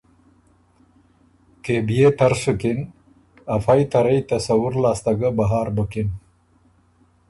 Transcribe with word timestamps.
کېبئے 1.63 2.07
تر 2.17 2.33
سُکِن 2.41 2.79
افئ 3.55 3.81
ته 3.91 3.99
رئ 4.05 4.19
تصور 4.29 4.73
لاسته 4.83 5.11
ګۀ 5.19 5.29
بهر 5.37 5.67
بُکِن 5.75 6.09